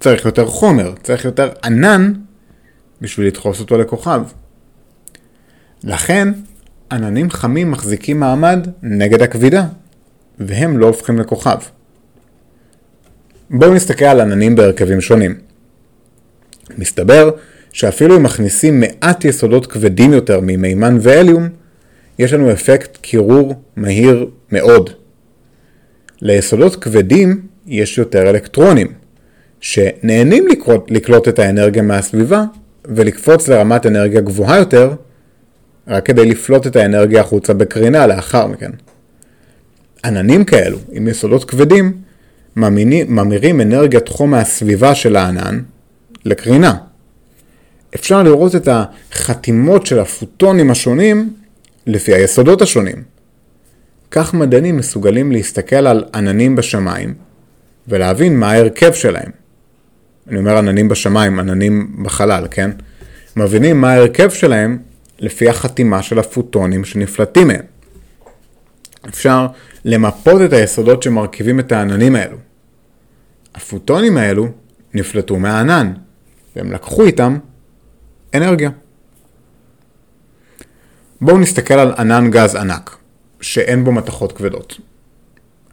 צריך 0.00 0.24
יותר 0.24 0.46
חומר, 0.46 0.94
צריך 1.02 1.24
יותר 1.24 1.52
ענן 1.64 2.12
בשביל 3.00 3.26
לדחוס 3.26 3.60
אותו 3.60 3.78
לכוכב. 3.78 4.22
לכן, 5.84 6.28
עננים 6.92 7.30
חמים 7.30 7.70
מחזיקים 7.70 8.20
מעמד 8.20 8.68
נגד 8.82 9.22
הכבידה, 9.22 9.66
והם 10.38 10.78
לא 10.78 10.86
הופכים 10.86 11.18
לכוכב. 11.18 11.58
בואו 13.50 13.74
נסתכל 13.74 14.04
על 14.04 14.20
עננים 14.20 14.56
בהרכבים 14.56 15.00
שונים. 15.00 15.34
מסתבר 16.78 17.30
שאפילו 17.72 18.16
אם 18.16 18.22
מכניסים 18.22 18.80
מעט 18.80 19.24
יסודות 19.24 19.66
כבדים 19.66 20.12
יותר 20.12 20.40
ממימן 20.40 20.98
והליום, 21.00 21.48
יש 22.18 22.32
לנו 22.32 22.52
אפקט 22.52 22.96
קירור 23.00 23.54
מהיר 23.76 24.30
מאוד. 24.52 24.90
ליסודות 26.22 26.76
כבדים 26.76 27.46
יש 27.66 27.98
יותר 27.98 28.30
אלקטרונים, 28.30 28.92
שנהנים 29.60 30.46
לקלוט, 30.46 30.90
לקלוט 30.90 31.28
את 31.28 31.38
האנרגיה 31.38 31.82
מהסביבה 31.82 32.44
ולקפוץ 32.84 33.48
לרמת 33.48 33.86
אנרגיה 33.86 34.20
גבוהה 34.20 34.58
יותר, 34.58 34.94
רק 35.88 36.06
כדי 36.06 36.26
לפלוט 36.26 36.66
את 36.66 36.76
האנרגיה 36.76 37.20
החוצה 37.20 37.54
בקרינה 37.54 38.06
לאחר 38.06 38.46
מכן. 38.46 38.70
עננים 40.04 40.44
כאלו, 40.44 40.78
עם 40.92 41.08
יסודות 41.08 41.44
כבדים, 41.44 42.03
ממירים 42.56 43.60
אנרגיית 43.60 44.08
חום 44.08 44.30
מהסביבה 44.30 44.94
של 44.94 45.16
הענן 45.16 45.60
לקרינה. 46.24 46.74
אפשר 47.94 48.22
לראות 48.22 48.54
את 48.54 48.68
החתימות 48.68 49.86
של 49.86 49.98
הפוטונים 49.98 50.70
השונים 50.70 51.34
לפי 51.86 52.14
היסודות 52.14 52.62
השונים. 52.62 53.02
כך 54.10 54.34
מדענים 54.34 54.76
מסוגלים 54.76 55.32
להסתכל 55.32 55.86
על 55.86 56.04
עננים 56.14 56.56
בשמיים 56.56 57.14
ולהבין 57.88 58.38
מה 58.38 58.50
ההרכב 58.50 58.92
שלהם. 58.92 59.30
אני 60.28 60.38
אומר 60.38 60.56
עננים 60.56 60.88
בשמיים, 60.88 61.38
עננים 61.38 61.96
בחלל, 62.02 62.46
כן? 62.50 62.70
מבינים 63.36 63.80
מה 63.80 63.92
ההרכב 63.92 64.30
שלהם 64.30 64.78
לפי 65.18 65.48
החתימה 65.48 66.02
של 66.02 66.18
הפוטונים 66.18 66.84
שנפלטים 66.84 67.48
מהם. 67.48 67.64
אפשר 69.08 69.46
למפות 69.84 70.42
את 70.42 70.52
היסודות 70.52 71.02
שמרכיבים 71.02 71.60
את 71.60 71.72
העננים 71.72 72.16
האלו. 72.16 72.36
הפוטונים 73.54 74.16
האלו 74.16 74.48
נפלטו 74.94 75.36
מהענן, 75.36 75.92
והם 76.56 76.72
לקחו 76.72 77.04
איתם 77.04 77.38
אנרגיה. 78.34 78.70
בואו 81.20 81.38
נסתכל 81.38 81.74
על 81.74 81.92
ענן 81.98 82.30
גז 82.30 82.54
ענק, 82.54 82.96
שאין 83.40 83.84
בו 83.84 83.92
מתכות 83.92 84.32
כבדות. 84.32 84.80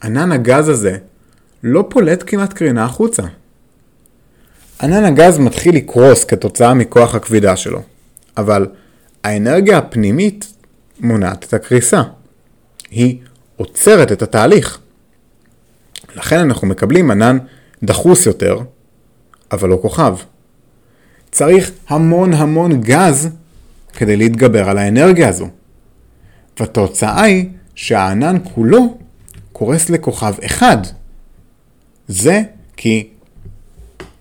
ענן 0.03 0.31
הגז 0.31 0.69
הזה 0.69 0.97
לא 1.63 1.85
פולט 1.89 2.23
כמעט 2.27 2.53
קרינה 2.53 2.85
החוצה. 2.85 3.23
ענן 4.81 5.03
הגז 5.03 5.39
מתחיל 5.39 5.75
לקרוס 5.75 6.23
כתוצאה 6.23 6.73
מכוח 6.73 7.15
הכבידה 7.15 7.55
שלו, 7.55 7.81
אבל 8.37 8.67
האנרגיה 9.23 9.77
הפנימית 9.77 10.53
מונעת 10.99 11.43
את 11.43 11.53
הקריסה. 11.53 12.01
היא 12.91 13.19
עוצרת 13.57 14.11
את 14.11 14.21
התהליך. 14.21 14.79
לכן 16.15 16.39
אנחנו 16.39 16.67
מקבלים 16.67 17.11
ענן 17.11 17.37
דחוס 17.83 18.25
יותר, 18.25 18.59
אבל 19.51 19.69
לא 19.69 19.77
כוכב. 19.81 20.15
צריך 21.31 21.71
המון 21.87 22.33
המון 22.33 22.81
גז 22.81 23.29
כדי 23.93 24.17
להתגבר 24.17 24.69
על 24.69 24.77
האנרגיה 24.77 25.29
הזו. 25.29 25.47
והתוצאה 26.59 27.23
היא 27.23 27.49
שהענן 27.75 28.37
כולו 28.43 28.97
קורס 29.51 29.89
לכוכב 29.89 30.33
אחד. 30.45 30.77
זה 32.07 32.41
כי 32.77 33.07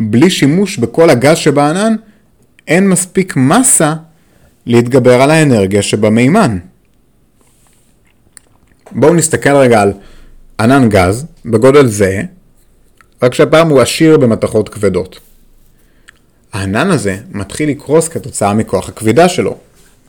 בלי 0.00 0.31
שימוש 0.31 0.79
בכל 0.79 1.11
הגז 1.11 1.37
שבענן, 1.37 1.97
אין 2.69 2.88
מספיק 2.88 3.37
מסה 3.37 3.95
להתגבר 4.67 5.23
על 5.23 5.31
האנרגיה 5.31 5.83
שבמימן. 5.83 6.59
בואו 8.93 9.14
נסתכל 9.14 9.57
רגע 9.57 9.83
על 9.83 9.93
ענן 10.61 10.88
גז 10.88 11.26
בגודל 11.45 11.87
זה, 11.87 12.23
רק 13.22 13.34
שהפעם 13.34 13.68
הוא 13.68 13.80
עשיר 13.80 14.16
במתכות 14.16 14.68
כבדות. 14.68 15.20
הענן 16.52 16.90
הזה 16.90 17.16
מתחיל 17.30 17.68
לקרוס 17.70 18.08
כתוצאה 18.08 18.54
מכוח 18.54 18.88
הכבידה 18.88 19.28
שלו, 19.28 19.56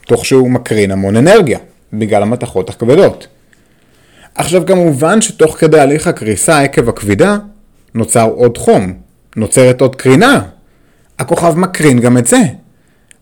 תוך 0.08 0.26
שהוא 0.26 0.52
מקרין 0.52 0.92
המון 0.92 1.16
אנרגיה, 1.16 1.60
בגלל 1.94 2.24
המתכות 2.24 2.70
הכבדות. 2.70 3.28
עכשיו 4.36 4.66
כמובן 4.66 5.22
שתוך 5.22 5.58
כדי 5.58 5.80
הליך 5.80 6.08
הקריסה 6.08 6.62
עקב 6.62 6.90
הכבידה, 6.90 7.38
נוצר 7.96 8.30
עוד 8.30 8.58
חום, 8.58 8.94
נוצרת 9.36 9.82
עוד 9.82 9.96
קרינה. 9.96 10.42
הכוכב 11.20 11.58
מקרין 11.58 12.00
גם 12.00 12.18
את 12.18 12.28
זה. 12.28 12.42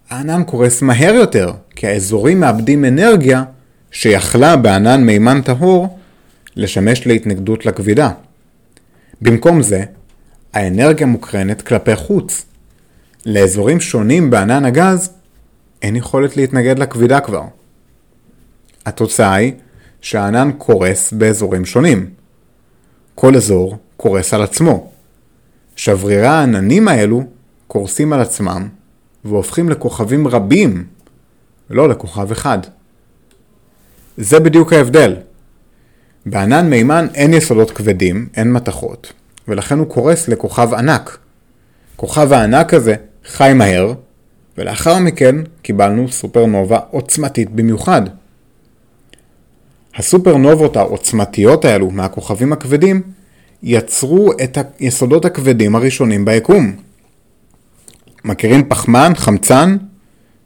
הענן 0.10 0.44
קורס 0.44 0.82
מהר 0.82 1.14
יותר, 1.14 1.52
כי 1.76 1.88
האזורים 1.88 2.40
מאבדים 2.40 2.86
אנרגיה 2.86 3.44
שיכלה 3.92 4.56
בענן 4.56 5.04
מימן 5.04 5.42
טהור 5.42 6.00
לשמש 6.56 7.08
להתנגדות 7.08 7.66
לכבידה. 7.66 8.10
במקום 9.22 9.62
זה, 9.62 9.84
האנרגיה 10.54 11.08
מוקרנת 11.08 11.62
כלפי 11.62 11.96
חוץ. 11.96 12.46
לאזורים 13.26 13.80
שונים 13.80 14.30
בענן 14.30 14.66
הגז 14.66 15.14
אין 15.82 15.96
יכולת 15.96 16.38
להתנגד 16.38 16.80
לכבידה 16.80 17.20
כבר. 17.20 17.44
התוצאה 18.86 19.34
היא 19.34 19.54
שהענן 20.02 20.52
קורס 20.58 21.14
באזורים 21.14 21.66
שונים. 21.66 22.10
כל 23.16 23.36
אזור 23.36 23.78
קורס 23.98 24.34
על 24.34 24.42
עצמו. 24.44 24.92
שברירי 25.76 26.28
העננים 26.28 26.88
האלו 26.88 27.24
קורסים 27.68 28.14
על 28.14 28.22
עצמם 28.22 28.68
והופכים 29.26 29.70
לכוכבים 29.70 30.28
רבים, 30.28 30.88
לא 31.70 31.90
לכוכב 31.90 32.32
אחד. 32.32 32.60
זה 34.18 34.40
בדיוק 34.40 34.74
ההבדל. 34.74 35.16
בענן 36.26 36.70
מימן 36.70 37.08
אין 37.16 37.34
יסודות 37.34 37.72
כבדים, 37.72 38.28
אין 38.36 38.54
מתכות, 38.54 39.14
ולכן 39.48 39.80
הוא 39.80 39.88
קורס 39.88 40.28
לכוכב 40.28 40.74
ענק. 40.74 41.18
כוכב 41.96 42.34
הענק 42.34 42.74
הזה 42.74 42.96
חי 43.26 43.52
מהר, 43.56 43.94
ולאחר 44.58 45.00
מכן 45.00 45.36
קיבלנו 45.62 46.10
סופרנובה 46.10 46.80
עוצמתית 46.92 47.50
במיוחד. 47.50 48.02
הסופרנובות 49.96 50.78
העוצמתיות 50.78 51.66
האלו 51.66 51.92
מהכוכבים 51.92 52.54
הכבדים 52.54 53.02
יצרו 53.64 54.32
את 54.44 54.58
היסודות 54.80 55.26
הכבדים 55.26 55.76
הראשונים 55.76 56.26
ביקום. 56.26 56.76
מכירים 58.26 58.70
פחמן, 58.70 59.12
חמצן, 59.16 59.78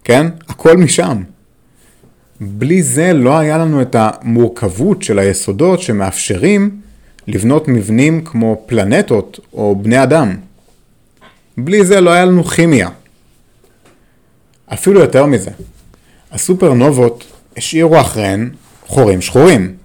כן? 0.04 0.28
הכל 0.50 0.78
משם. 0.78 1.24
בלי 2.46 2.84
זה 2.84 3.14
לא 3.14 3.38
היה 3.38 3.58
לנו 3.58 3.82
את 3.82 3.96
המורכבות 4.00 5.04
של 5.04 5.20
היסודות 5.20 5.82
שמאפשרים 5.82 6.82
לבנות 7.28 7.68
מבנים 7.68 8.24
כמו 8.24 8.64
פלנטות 8.66 9.40
או 9.54 9.76
בני 9.76 10.04
אדם. 10.04 10.36
בלי 11.58 11.86
זה 11.86 12.02
לא 12.02 12.10
היה 12.10 12.26
לנו 12.26 12.44
כימיה. 12.44 12.90
אפילו 14.74 15.00
יותר 15.00 15.26
מזה, 15.26 15.52
הסופרנובות 16.32 17.24
השאירו 17.58 18.02
אחריהן 18.02 18.50
חורים 18.86 19.22
שחורים. 19.22 19.76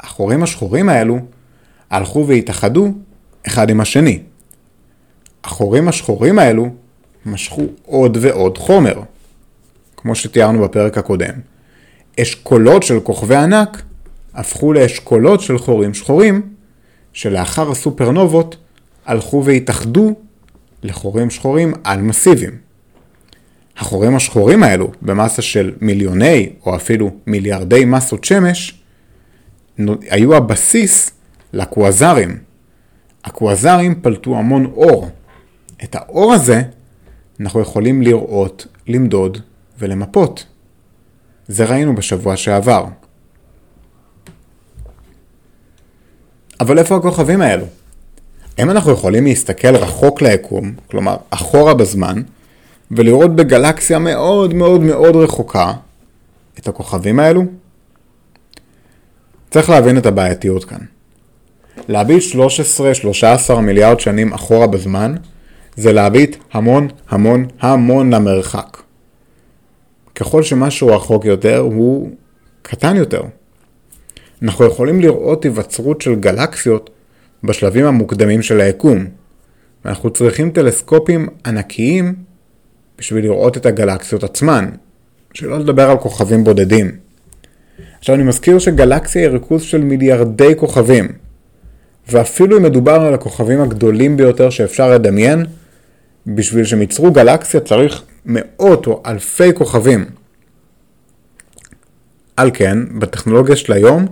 החורים 0.00 0.42
השחורים 0.42 0.88
האלו 0.88 1.18
הלכו 1.90 2.26
והתאחדו 2.26 2.92
אחד 3.46 3.70
עם 3.70 3.80
השני. 3.80 4.22
החורים 5.44 5.88
השחורים 5.88 6.38
האלו 6.38 6.68
משכו 7.26 7.66
עוד 7.86 8.18
ועוד 8.20 8.58
חומר. 8.58 9.02
כמו 9.96 10.14
שתיארנו 10.14 10.62
בפרק 10.62 10.98
הקודם, 10.98 11.34
אשכולות 12.22 12.82
של 12.82 13.00
כוכבי 13.00 13.36
ענק 13.36 13.82
הפכו 14.34 14.72
לאשכולות 14.72 15.40
של 15.40 15.58
חורים 15.58 15.94
שחורים, 15.94 16.42
שלאחר 17.12 17.70
הסופרנובות 17.70 18.56
הלכו 19.06 19.42
והתאחדו 19.44 20.14
לחורים 20.82 21.30
שחורים 21.30 21.72
על 21.84 22.00
מסיביים. 22.00 22.58
החורים 23.76 24.16
השחורים 24.16 24.62
האלו, 24.62 24.92
במסה 25.02 25.42
של 25.42 25.72
מיליוני 25.80 26.52
או 26.66 26.76
אפילו 26.76 27.10
מיליארדי 27.26 27.84
מסות 27.84 28.24
שמש, 28.24 28.82
היו 30.10 30.34
הבסיס 30.34 31.10
לקוואזרים. 31.52 32.38
הקוואזרים 33.24 33.94
פלטו 34.02 34.36
המון 34.36 34.64
אור. 34.64 35.10
את 35.84 35.94
האור 35.94 36.32
הזה 36.32 36.62
אנחנו 37.40 37.60
יכולים 37.60 38.02
לראות, 38.02 38.66
למדוד 38.88 39.38
ולמפות. 39.78 40.46
זה 41.48 41.64
ראינו 41.64 41.94
בשבוע 41.94 42.36
שעבר. 42.36 42.84
אבל 46.60 46.78
איפה 46.78 46.96
הכוכבים 46.96 47.40
האלו? 47.40 47.66
האם 48.58 48.70
אנחנו 48.70 48.92
יכולים 48.92 49.24
להסתכל 49.24 49.76
רחוק 49.76 50.22
ליקום, 50.22 50.72
כלומר 50.90 51.16
אחורה 51.30 51.74
בזמן, 51.74 52.22
ולראות 52.90 53.36
בגלקסיה 53.36 53.98
מאוד 53.98 54.54
מאוד 54.54 54.80
מאוד 54.80 55.16
רחוקה 55.16 55.72
את 56.58 56.68
הכוכבים 56.68 57.20
האלו? 57.20 57.44
צריך 59.50 59.70
להבין 59.70 59.98
את 59.98 60.06
הבעייתיות 60.06 60.64
כאן. 60.64 60.78
להביט 61.88 62.22
13-13 63.50 63.54
מיליארד 63.60 64.00
שנים 64.00 64.32
אחורה 64.32 64.66
בזמן, 64.66 65.14
זה 65.76 65.92
להביט 65.92 66.36
המון 66.52 66.88
המון 67.08 67.46
המון 67.60 68.14
למרחק. 68.14 68.76
ככל 70.16 70.42
שמשהו 70.42 70.88
רחוק 70.88 71.24
יותר, 71.24 71.58
הוא 71.58 72.10
קטן 72.62 72.96
יותר. 72.96 73.22
אנחנו 74.42 74.64
יכולים 74.64 75.00
לראות 75.00 75.44
היווצרות 75.44 76.00
של 76.00 76.14
גלקסיות 76.14 76.90
בשלבים 77.44 77.86
המוקדמים 77.86 78.42
של 78.42 78.60
היקום, 78.60 79.04
ואנחנו 79.84 80.10
צריכים 80.10 80.50
טלסקופים 80.50 81.28
ענקיים 81.46 82.14
בשביל 82.98 83.24
לראות 83.24 83.56
את 83.56 83.66
הגלקסיות 83.66 84.24
עצמן, 84.24 84.70
שלא 85.34 85.58
לדבר 85.58 85.90
על 85.90 85.98
כוכבים 85.98 86.44
בודדים. 86.44 86.96
עכשיו 87.98 88.14
אני 88.14 88.22
מזכיר 88.22 88.58
שגלקסיה 88.58 89.22
היא 89.22 89.30
ריכוז 89.30 89.62
של 89.62 89.80
מיליארדי 89.80 90.52
כוכבים, 90.56 91.08
ואפילו 92.08 92.58
אם 92.58 92.62
מדובר 92.62 93.00
על 93.00 93.14
הכוכבים 93.14 93.60
הגדולים 93.60 94.16
ביותר 94.16 94.50
שאפשר 94.50 94.90
לדמיין, 94.90 95.46
בשביל 96.26 96.64
שהם 96.64 96.80
ייצרו 96.80 97.12
גלקסיה 97.12 97.60
צריך 97.60 98.02
מאות 98.26 98.86
או 98.86 99.02
אלפי 99.06 99.54
כוכבים. 99.54 100.04
על 102.36 102.50
כן, 102.54 102.98
בטכנולוגיה 102.98 103.56
של 103.56 103.72
היום, 103.72 104.06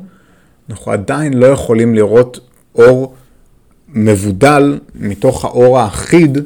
אנחנו 0.71 0.93
עדיין 0.93 1.33
לא 1.33 1.47
יכולים 1.47 1.95
לראות 1.95 2.41
אור 2.75 3.15
מבודל 3.89 4.79
מתוך 4.95 5.45
האור 5.45 5.79
האחיד, 5.79 6.39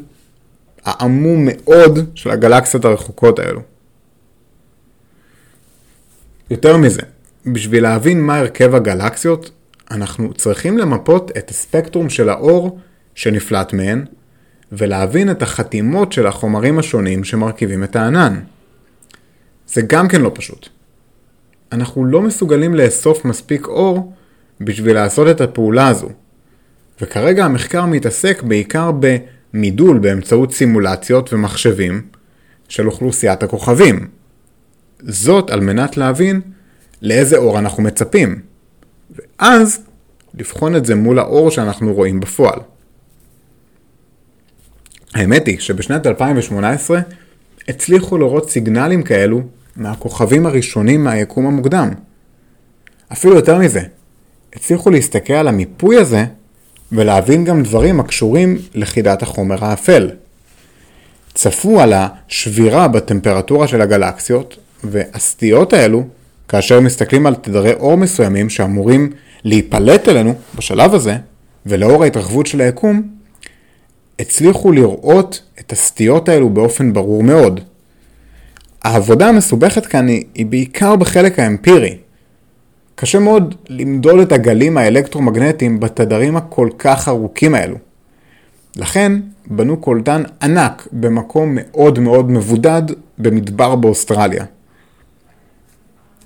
העמום 0.85 1.45
מאוד 1.45 1.99
של 2.15 2.31
הגלקסיות 2.31 2.85
הרחוקות 2.85 3.39
האלו. 3.39 3.61
יותר 6.51 6.77
מזה, 6.77 7.03
בשביל 7.47 7.83
להבין 7.83 8.21
מה 8.21 8.39
הרכב 8.39 8.75
הגלקסיות, 8.75 9.51
אנחנו 9.91 10.35
צריכים 10.35 10.79
למפות 10.79 11.31
את 11.39 11.51
הספקטרום 11.51 12.11
של 12.11 12.29
האור 12.29 12.79
שנפלט 13.15 13.73
מהן, 13.73 14.05
ולהבין 14.73 15.31
את 15.31 15.43
החתימות 15.43 16.13
של 16.13 16.27
החומרים 16.27 16.79
השונים 16.79 17.25
שמרכיבים 17.25 17.85
את 17.85 17.97
הענן. 17.97 18.41
זה 19.67 19.83
גם 19.83 20.09
כן 20.09 20.21
לא 20.21 20.31
פשוט. 20.35 20.69
אנחנו 21.73 22.05
לא 22.05 22.23
מסוגלים 22.23 22.75
לאסוף 22.75 23.25
מספיק 23.25 23.67
אור 23.67 24.13
בשביל 24.61 24.95
לעשות 24.95 25.29
את 25.29 25.41
הפעולה 25.41 25.89
הזו. 25.89 26.09
וכרגע 27.01 27.45
המחקר 27.45 27.87
מתעסק 27.87 28.43
בעיקר 28.43 28.91
במידול 29.53 29.99
באמצעות 29.99 30.53
סימולציות 30.53 31.33
ומחשבים 31.33 32.03
של 32.69 32.87
אוכלוסיית 32.87 33.43
הכוכבים. 33.43 34.09
זאת 35.01 35.51
על 35.51 35.61
מנת 35.61 35.97
להבין 35.97 36.41
לאיזה 37.03 37.37
אור 37.37 37.59
אנחנו 37.59 37.83
מצפים, 37.83 38.41
ואז 39.11 39.81
לבחון 40.35 40.77
את 40.77 40.87
זה 40.87 40.95
מול 40.95 41.19
האור 41.19 41.51
שאנחנו 41.51 41.95
רואים 41.95 42.21
בפועל. 42.21 42.59
האמת 45.19 45.47
היא 45.47 45.59
שבשנת 45.59 46.07
2018 46.07 47.01
הצליחו 47.69 48.19
לראות 48.19 48.51
סיגנלים 48.51 49.03
כאלו 49.03 49.43
מהכוכבים 49.77 50.47
הראשונים 50.47 51.05
מהיקום 51.05 51.47
המוקדם. 51.47 51.89
אפילו 53.13 53.35
יותר 53.35 53.59
מזה, 53.59 53.81
הצליחו 54.57 54.91
להסתכל 54.91 55.33
על 55.33 55.49
המיפוי 55.49 55.97
הזה 55.97 56.25
ולהבין 56.93 57.45
גם 57.45 57.63
דברים 57.63 58.01
הקשורים 58.01 58.59
לחידת 58.75 59.23
החומר 59.23 59.65
האפל. 59.65 60.11
צפו 61.35 61.81
על 61.81 61.93
השבירה 61.97 62.89
בטמפרטורה 62.89 63.69
של 63.69 63.81
הגלקסיות, 63.81 64.57
והסטיות 64.85 65.73
האלו, 65.73 66.07
כאשר 66.49 66.81
מסתכלים 66.81 67.27
על 67.27 67.35
תדרי 67.35 67.73
אור 67.73 67.97
מסוימים 67.97 68.51
שאמורים 68.51 69.11
להיפלט 69.45 70.09
אלינו 70.09 70.35
בשלב 70.55 70.95
הזה, 70.95 71.17
ולאור 71.67 72.05
ההתרחבות 72.05 72.47
של 72.47 72.61
היקום, 72.61 73.18
הצליחו 74.19 74.73
לראות 74.73 75.43
את 75.61 75.73
הסטיות 75.73 76.29
האלו 76.29 76.51
באופן 76.51 76.93
ברור 76.93 77.23
מאוד. 77.23 77.61
העבודה 78.83 79.29
המסובכת 79.29 79.87
כאן 79.87 80.09
היא, 80.09 80.25
היא 80.35 80.47
בעיקר 80.47 80.97
בחלק 80.97 81.39
האמפירי. 81.39 81.97
קשה 82.95 83.19
מאוד 83.19 83.55
למדוד 83.69 84.19
את 84.21 84.33
הגלים 84.33 84.79
האלקטרומגנטיים 84.79 85.81
בתדרים 85.81 86.37
הכל 86.37 86.69
כך 86.79 87.09
ארוכים 87.09 87.55
האלו. 87.55 87.77
לכן 88.77 89.13
בנו 89.47 89.77
קולטן 89.77 90.23
ענק 90.43 90.89
במקום 90.93 91.53
מאוד 91.55 91.99
מאוד 91.99 92.31
מבודד 92.31 92.83
במדבר 93.19 93.77
באוסטרליה. 93.77 94.45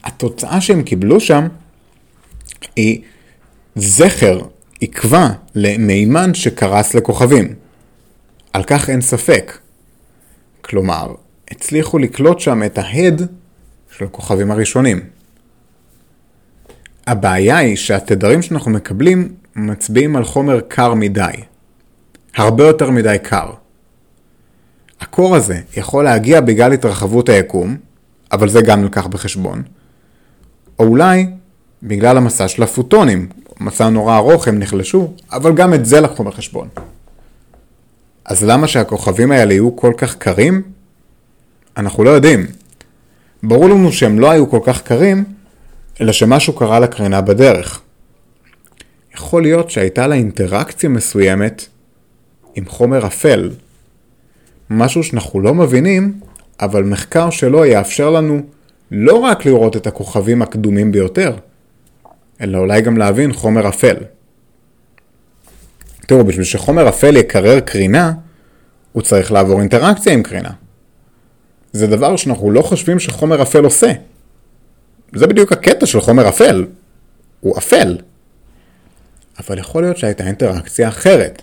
התוצאה 0.04 0.60
שהם 0.60 0.82
קיבלו 0.82 1.20
שם 1.20 1.48
היא 2.76 3.02
זכר, 3.76 4.40
עקבה 4.82 5.28
למימן 5.54 6.34
שקרס 6.34 6.94
לכוכבים. 6.94 7.54
על 8.52 8.64
כך 8.64 8.90
אין 8.90 9.00
ספק. 9.00 9.58
כלומר, 10.60 11.14
הצליחו 11.50 11.98
לקלוט 11.98 12.40
שם 12.40 12.62
את 12.62 12.78
ההד 12.78 13.22
של 13.96 14.04
הכוכבים 14.04 14.50
הראשונים. 14.50 15.00
הבעיה 17.06 17.56
היא 17.56 17.76
שהתדרים 17.76 18.42
שאנחנו 18.42 18.70
מקבלים 18.70 19.34
מצביעים 19.56 20.16
על 20.16 20.24
חומר 20.24 20.60
קר 20.60 20.94
מדי. 20.94 21.32
הרבה 22.36 22.66
יותר 22.66 22.90
מדי 22.90 23.16
קר. 23.22 23.52
הקור 25.00 25.36
הזה 25.36 25.60
יכול 25.76 26.04
להגיע 26.04 26.40
בגלל 26.40 26.72
התרחבות 26.72 27.28
היקום, 27.28 27.76
אבל 28.32 28.48
זה 28.48 28.62
גם 28.62 28.82
נלקח 28.82 29.06
בחשבון, 29.06 29.62
או 30.78 30.84
אולי 30.84 31.26
בגלל 31.82 32.16
המסע 32.16 32.48
של 32.48 32.62
הפוטונים, 32.62 33.28
מסע 33.60 33.88
נורא 33.88 34.16
ארוך 34.16 34.48
הם 34.48 34.58
נחלשו, 34.58 35.12
אבל 35.32 35.54
גם 35.54 35.74
את 35.74 35.84
זה 35.86 36.00
לקחו 36.00 36.24
בחשבון. 36.24 36.68
אז 38.32 38.44
למה 38.44 38.68
שהכוכבים 38.68 39.32
האלה 39.32 39.52
יהיו 39.52 39.76
כל 39.76 39.92
כך 39.96 40.16
קרים? 40.16 40.62
אנחנו 41.76 42.04
לא 42.04 42.10
יודעים. 42.10 42.46
ברור 43.42 43.68
לנו 43.68 43.92
שהם 43.92 44.20
לא 44.20 44.30
היו 44.30 44.50
כל 44.50 44.58
כך 44.64 44.82
קרים, 44.82 45.24
אלא 46.00 46.12
שמשהו 46.12 46.52
קרה 46.52 46.80
לקרינה 46.80 47.20
בדרך. 47.20 47.80
יכול 49.14 49.42
להיות 49.42 49.70
שהייתה 49.70 50.06
לה 50.06 50.14
אינטראקציה 50.14 50.88
מסוימת 50.88 51.66
עם 52.54 52.66
חומר 52.66 53.06
אפל. 53.06 53.50
משהו 54.70 55.02
שאנחנו 55.04 55.40
לא 55.40 55.54
מבינים, 55.54 56.20
אבל 56.60 56.84
מחקר 56.84 57.30
שלו 57.30 57.64
יאפשר 57.64 58.10
לנו 58.10 58.40
לא 58.90 59.14
רק 59.14 59.46
לראות 59.46 59.76
את 59.76 59.86
הכוכבים 59.86 60.42
הקדומים 60.42 60.92
ביותר, 60.92 61.36
אלא 62.40 62.58
אולי 62.58 62.80
גם 62.80 62.96
להבין 62.96 63.32
חומר 63.32 63.68
אפל. 63.68 63.96
תראו, 66.12 66.24
בשביל 66.24 66.44
שחומר 66.44 66.88
אפל 66.88 67.16
יקרר 67.16 67.60
קרינה, 67.60 68.12
הוא 68.92 69.02
צריך 69.02 69.32
לעבור 69.32 69.60
אינטראקציה 69.60 70.12
עם 70.12 70.22
קרינה. 70.22 70.50
זה 71.72 71.86
דבר 71.86 72.16
שאנחנו 72.16 72.50
לא 72.50 72.62
חושבים 72.62 72.98
שחומר 72.98 73.42
אפל 73.42 73.64
עושה. 73.64 73.92
זה 75.14 75.26
בדיוק 75.26 75.52
הקטע 75.52 75.86
של 75.86 76.00
חומר 76.00 76.28
אפל. 76.28 76.66
הוא 77.40 77.58
אפל. 77.58 77.98
אבל 79.38 79.58
יכול 79.58 79.82
להיות 79.82 79.96
שהייתה 79.96 80.26
אינטראקציה 80.26 80.88
אחרת. 80.88 81.42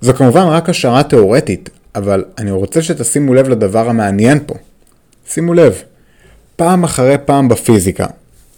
זו 0.00 0.14
כמובן 0.14 0.46
רק 0.46 0.68
השערה 0.68 1.02
תאורטית, 1.02 1.70
אבל 1.94 2.24
אני 2.38 2.50
רוצה 2.50 2.82
שתשימו 2.82 3.34
לב 3.34 3.48
לדבר 3.48 3.88
המעניין 3.88 4.38
פה. 4.46 4.54
שימו 5.26 5.54
לב, 5.54 5.82
פעם 6.56 6.84
אחרי 6.84 7.16
פעם 7.24 7.48
בפיזיקה, 7.48 8.06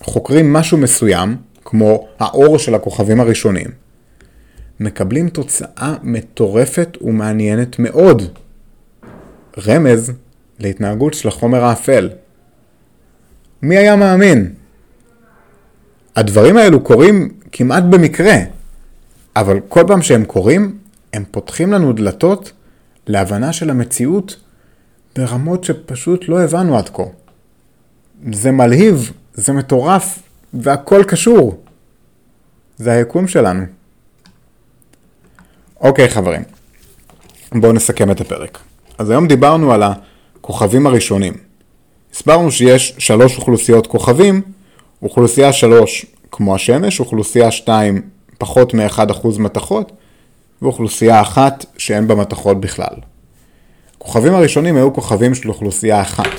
חוקרים 0.03 0.53
משהו 0.53 0.79
מסוים, 0.79 1.37
כמו 1.65 2.09
האור 2.19 2.59
של 2.59 2.75
הכוכבים 2.75 3.21
הראשונים, 3.21 3.83
מקבלים 4.83 5.29
תוצאה 5.29 5.95
מטורפת 6.03 6.99
ומעניינת 7.01 7.79
מאוד. 7.79 8.23
רמז 9.67 10.13
להתנהגות 10.59 11.15
של 11.15 11.29
החומר 11.29 11.65
האפל. 11.65 12.11
מי 13.63 13.77
היה 13.77 13.97
מאמין? 13.97 14.55
הדברים 16.17 16.57
האלו 16.57 16.81
קורים 16.81 17.33
כמעט 17.53 17.85
במקרה, 17.91 18.35
אבל 19.37 19.61
כל 19.69 19.85
פעם 19.87 20.03
שהם 20.03 20.25
קורים, 20.25 20.79
הם 21.13 21.25
פותחים 21.31 21.73
לנו 21.73 21.93
דלתות 21.93 22.53
להבנה 23.07 23.53
של 23.53 23.71
המציאות 23.71 24.37
ברמות 25.17 25.65
שפשוט 25.65 26.29
לא 26.29 26.41
הבנו 26.41 26.79
עד 26.79 26.89
כה. 26.89 27.03
זה 28.33 28.51
מלהיב, 28.51 29.13
זה 29.35 29.53
מטורף, 29.53 30.19
והכל 30.55 31.03
קשור. 31.09 31.63
זה 32.79 32.93
היקום 32.93 33.29
שלנו. 33.29 33.63
אוקיי 35.83 36.09
חברים, 36.09 36.43
בואו 37.55 37.73
נסכם 37.73 38.11
את 38.11 38.21
הפרק. 38.21 38.59
אז 38.99 39.11
היום 39.11 39.27
דיברנו 39.29 39.73
על 39.73 39.83
הכוכבים 39.83 40.87
הראשונים. 40.87 41.35
הסברנו 42.15 42.51
שיש 42.51 42.95
שלוש 42.99 43.37
אוכלוסיות 43.37 43.87
כוכבים, 43.87 44.43
אוכלוסייה 45.03 45.53
שלוש 45.53 46.07
כמו 46.31 46.55
השמש, 46.55 47.01
אוכלוסייה 47.01 47.51
שתיים 47.51 48.03
פחות 48.39 48.75
מ-1% 48.75 49.39
מתכות, 49.39 49.93
ואוכלוסייה 50.63 51.21
אחת 51.21 51.65
שאין 51.79 52.09
בה 52.09 52.15
מתכות 52.15 52.61
בכלל. 52.61 52.95
הכוכבים 53.97 54.35
הראשונים 54.35 54.77
היו 54.77 54.93
כוכבים 54.93 55.35
של 55.35 55.49
אוכלוסייה 55.49 56.01
אחת. 56.03 56.31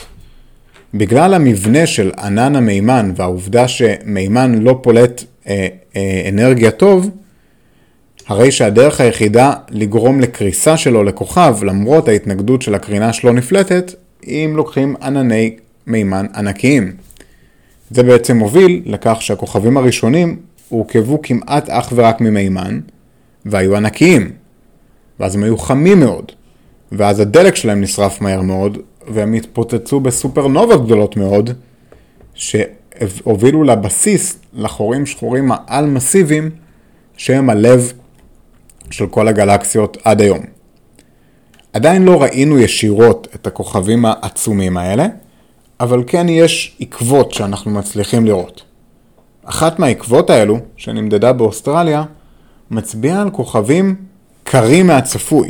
בגלל 0.93 1.34
המבנה 1.34 1.88
של 1.88 2.12
ענן 2.17 2.56
המימן 2.56 3.13
והעובדה 3.15 3.67
שמימן 3.67 4.60
לא 4.60 4.79
פולט 4.82 5.23
אה, 5.47 5.67
אה, 5.95 6.29
אנרגיה 6.29 6.71
טוב, 6.71 7.10
הרי 8.28 8.52
שהדרך 8.52 9.02
היחידה 9.02 9.54
לגרום 9.70 10.20
לקריסה 10.20 10.78
שלו 10.78 11.04
לכוכב, 11.04 11.56
למרות 11.64 12.08
ההתנגדות 12.08 12.62
של 12.62 12.76
הקרינה 12.76 13.14
שלו 13.14 13.34
נפלטת, 13.34 13.94
אם 14.28 14.54
לוקחים 14.56 14.96
ענני 15.02 15.56
מימן 15.88 16.26
ענקיים. 16.36 16.92
זה 17.90 18.04
בעצם 18.04 18.38
מוביל 18.38 18.82
לכך 18.86 19.18
שהכוכבים 19.20 19.78
הראשונים 19.78 20.40
הורכבו 20.70 21.22
כמעט 21.22 21.70
אך 21.70 21.94
ורק 21.96 22.22
ממימן, 22.22 22.80
והיו 23.46 23.76
ענקיים. 23.76 24.32
ואז 25.20 25.36
הם 25.36 25.44
היו 25.44 25.58
חמים 25.58 26.00
מאוד. 26.00 26.32
ואז 26.92 27.20
הדלק 27.20 27.56
שלהם 27.56 27.82
נשרף 27.82 28.22
מהר 28.22 28.42
מאוד, 28.42 28.78
והם 29.08 29.34
התפוצצו 29.34 30.00
בסופרנובות 30.00 30.86
גדולות 30.86 31.18
מאוד, 31.18 31.50
שהובילו 32.34 33.64
לבסיס 33.64 34.40
לחורים 34.54 35.06
שחורים 35.06 35.52
העל-מסיביים, 35.52 36.50
שהם 37.18 37.50
הלב 37.50 37.94
של 38.93 39.08
כל 39.08 39.27
הגלקסיות 39.27 39.97
עד 40.03 40.21
היום. 40.21 40.39
עדיין 41.73 42.06
לא 42.06 42.21
ראינו 42.21 42.60
ישירות 42.60 43.27
את 43.36 43.47
הכוכבים 43.47 44.06
העצומים 44.06 44.77
האלה, 44.77 45.08
אבל 45.79 46.03
כן 46.08 46.29
יש 46.29 46.77
עקבות 46.79 47.32
שאנחנו 47.32 47.71
מצליחים 47.71 48.25
לראות. 48.25 48.62
אחת 49.45 49.79
מהעקבות 49.79 50.29
האלו, 50.29 50.60
שנמדדה 50.77 51.34
באוסטרליה, 51.34 52.03
מצביעה 52.71 53.21
על 53.21 53.29
כוכבים 53.29 53.95
קרים 54.43 54.88
מהצפוי. 54.88 55.49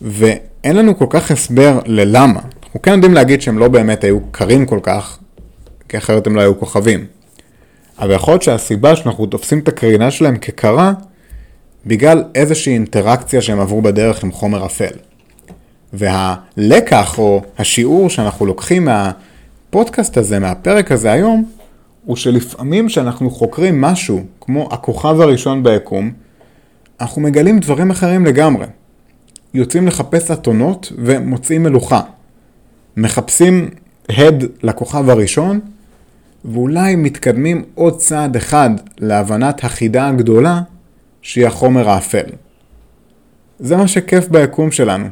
ואין 0.00 0.76
לנו 0.76 0.98
כל 0.98 1.06
כך 1.10 1.30
הסבר 1.30 1.78
ללמה. 1.86 2.40
אנחנו 2.64 2.82
כן 2.82 2.92
יודעים 2.92 3.14
להגיד 3.14 3.42
שהם 3.42 3.58
לא 3.58 3.68
באמת 3.68 4.04
היו 4.04 4.18
קרים 4.30 4.66
כל 4.66 4.80
כך, 4.82 5.18
כי 5.88 5.98
אחרת 5.98 6.26
הם 6.26 6.36
לא 6.36 6.40
היו 6.40 6.58
כוכבים. 6.58 7.06
אבל 7.98 8.10
יכול 8.10 8.32
להיות 8.32 8.42
שהסיבה 8.42 8.96
שאנחנו 8.96 9.26
תופסים 9.26 9.58
את 9.58 9.68
הקרינה 9.68 10.10
שלהם 10.10 10.36
כקרה, 10.36 10.92
בגלל 11.86 12.24
איזושהי 12.34 12.72
אינטראקציה 12.72 13.42
שהם 13.42 13.60
עברו 13.60 13.82
בדרך 13.82 14.24
עם 14.24 14.32
חומר 14.32 14.66
אפל. 14.66 14.94
והלקח 15.92 17.18
או 17.18 17.42
השיעור 17.58 18.10
שאנחנו 18.10 18.46
לוקחים 18.46 18.84
מהפודקאסט 18.84 20.16
הזה, 20.16 20.38
מהפרק 20.38 20.92
הזה 20.92 21.12
היום, 21.12 21.44
הוא 22.04 22.16
שלפעמים 22.16 22.86
כשאנחנו 22.86 23.30
חוקרים 23.30 23.80
משהו, 23.80 24.24
כמו 24.40 24.68
הכוכב 24.72 25.20
הראשון 25.20 25.62
ביקום, 25.62 26.12
אנחנו 27.00 27.22
מגלים 27.22 27.58
דברים 27.58 27.90
אחרים 27.90 28.24
לגמרי. 28.24 28.66
יוצאים 29.54 29.86
לחפש 29.86 30.30
אתונות 30.30 30.92
ומוצאים 30.98 31.62
מלוכה. 31.62 32.00
מחפשים 32.96 33.70
הד 34.08 34.44
לכוכב 34.62 35.10
הראשון, 35.10 35.60
ואולי 36.44 36.96
מתקדמים 36.96 37.64
עוד 37.74 37.96
צעד 37.96 38.36
אחד 38.36 38.70
להבנת 38.98 39.64
החידה 39.64 40.08
הגדולה, 40.08 40.60
שהיא 41.22 41.46
החומר 41.46 41.88
האפל. 41.88 42.26
זה 43.58 43.76
מה 43.76 43.88
שכיף 43.88 44.28
ביקום 44.28 44.70
שלנו. 44.70 45.08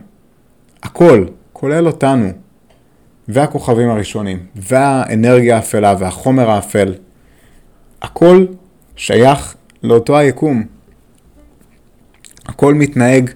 הכל, 0.82 1.26
כולל 1.52 1.86
אותנו, 1.86 2.28
והכוכבים 3.28 3.90
הראשונים, 3.90 4.46
והאנרגיה 4.56 5.56
האפלה 5.56 5.94
והחומר 5.98 6.50
האפל, 6.50 6.94
הכל 8.02 8.46
שייך 8.96 9.56
לאותו 9.82 10.18
היקום. 10.18 10.64
הכל 12.46 12.74
מתנהג, 12.74 13.30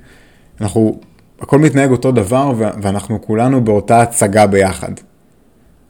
אנחנו, 0.60 1.00
הכל 1.40 1.58
מתנהג 1.58 1.90
אותו 1.90 2.12
דבר 2.12 2.52
ואנחנו 2.56 3.22
כולנו 3.22 3.64
באותה 3.64 4.02
הצגה 4.02 4.46
ביחד. 4.46 4.92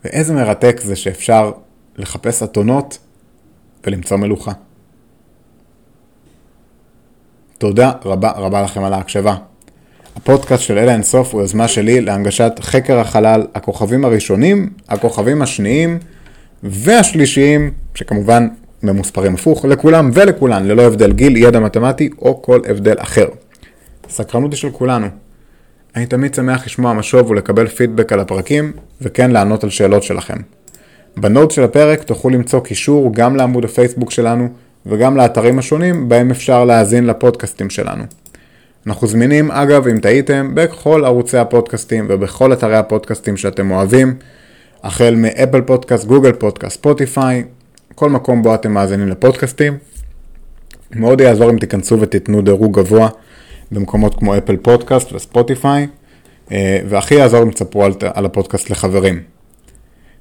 ואיזה 0.05 0.35
מרתק 0.35 0.81
זה 0.81 0.97
שאפשר 0.97 1.53
לחפש 1.97 2.43
אתונות 2.43 2.99
ולמצוא 3.87 4.17
מלוכה. 4.17 4.53
תודה 7.65 7.93
רבה 8.05 8.31
רבה 8.37 8.63
לכם 8.63 8.85
על 8.85 8.93
ההקשבה. 8.93 9.35
הפודקאסט 10.17 10.63
של 10.63 10.79
אלה 10.79 10.93
אינסוף 10.93 11.35
הוא 11.35 11.41
יוזמה 11.41 11.69
שלי 11.69 12.01
להנגשת 12.01 12.53
חקר 12.61 12.99
החלל, 12.99 13.47
הכוכבים 13.55 14.05
הראשונים, 14.05 14.71
הכוכבים 14.89 15.43
השניים 15.43 15.99
והשלישיים, 16.63 17.71
שכמובן 17.95 18.49
ממוספרים 18.83 19.35
הפוך, 19.35 19.65
לכולם 19.65 20.11
ולכולן, 20.13 20.65
ללא 20.65 20.83
הבדל 20.83 21.13
גיל, 21.13 21.37
ידע 21.37 21.61
מתמטי 21.61 22.11
או 22.19 22.43
כל 22.43 22.61
הבדל 22.69 22.95
אחר. 22.99 23.27
סקרנות 24.09 24.53
היא 24.53 24.59
של 24.59 24.71
כולנו. 24.71 25.07
אני 25.97 26.07
תמיד 26.07 26.35
שמח 26.35 26.67
לשמוע 26.67 26.93
משוב 26.93 27.31
ולקבל 27.31 27.67
פידבק 27.67 28.13
על 28.13 28.21
הפרקים, 28.21 28.73
וכן 29.01 29.31
לענות 29.31 29.65
על 29.65 29.71
שאלות 29.71 30.03
שלכם. 30.03 30.37
ב 31.17 31.24
note 31.24 31.51
של 31.51 31.63
הפרק 31.63 32.03
תוכלו 32.03 32.31
למצוא 32.31 32.61
קישור 32.61 33.11
גם 33.15 33.37
לעמוד 33.37 33.65
הפייסבוק 33.65 34.11
שלנו 34.11 34.49
וגם 34.87 35.17
לאתרים 35.17 35.59
השונים 35.59 36.09
בהם 36.09 36.31
אפשר 36.31 36.65
להאזין 36.65 37.07
לפודקאסטים 37.07 37.71
שלנו. 37.71 38.05
אנחנו 38.87 39.07
זמינים, 39.07 39.51
אגב, 39.51 39.89
אם 39.89 39.99
תהיתם, 39.99 40.51
בכל 40.55 41.05
ערוצי 41.05 41.39
הפודקאסטים 41.39 42.07
ובכל 42.09 42.53
אתרי 42.53 42.77
הפודקאסטים 42.77 43.37
שאתם 43.37 43.71
אוהבים, 43.71 44.15
החל 44.83 45.15
מ 45.15 45.22
Apple 45.22 45.61
Podcast, 45.61 46.05
Google 46.05 46.33
Podcast, 46.33 46.75
Spotify, 46.75 47.45
כל 47.95 48.11
מקום 48.11 48.43
בו 48.43 48.55
אתם 48.55 48.73
מאזינים 48.73 49.09
לפודקאסטים. 49.09 49.79
מאוד 50.91 51.21
יעזור 51.21 51.51
אם 51.51 51.59
תיכנסו 51.59 52.01
ותיתנו 52.01 52.43
דירוג 52.43 52.79
גבוה 52.79 53.09
במקומות 53.73 54.15
כמו 54.15 54.39
Apple 54.39 54.57
Podcast 54.57 55.13
ו 55.13 55.21
Spotify, 55.21 55.87
והכי 56.89 57.15
יעזור 57.15 57.43
אם 57.43 57.51
תספרו 57.51 57.85
על 58.15 58.27
הפודקאסט 58.27 58.71
לחברים. 58.71 59.21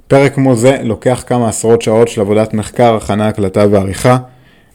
פרק 0.07 0.33
כמו 0.33 0.55
זה 0.55 0.77
לוקח 0.83 1.23
כמה 1.27 1.49
עשרות 1.49 1.81
שעות 1.81 2.07
של 2.07 2.21
עבודת 2.21 2.53
מחקר, 2.53 2.95
הכנה, 2.95 3.27
הקלטה 3.27 3.65
ועריכה. 3.71 4.17